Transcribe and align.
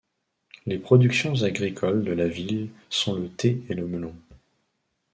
Les 0.65 0.79
productions 0.79 1.43
agricoles 1.43 2.03
de 2.03 2.11
la 2.11 2.27
ville 2.27 2.71
sont 2.89 3.13
le 3.13 3.29
thé 3.29 3.61
et 3.69 3.75
le 3.75 3.85
melon. 3.85 4.15